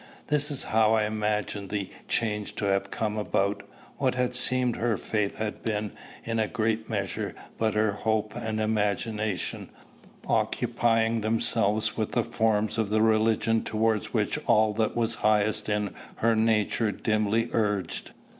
[0.29, 3.61] This is how I imagined the change to have come about:
[3.99, 5.91] what had seemed her faith had been,
[6.23, 9.69] in a great measure, but her hope and imagination,
[10.25, 15.93] occupying themselves with the forms of the religion towards which all that was highest in
[16.15, 18.09] her nature dimly urged.